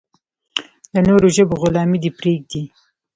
[0.93, 2.63] د نورو ژبو غلامي دې پرېږدي.